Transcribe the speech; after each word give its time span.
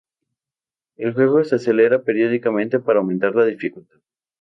El 0.97 1.13
juego 1.13 1.43
se 1.43 1.57
acelera 1.57 2.01
periódicamente 2.01 2.79
para 2.79 2.97
aumentar 3.01 3.35
la 3.35 3.45
dificultad. 3.45 3.99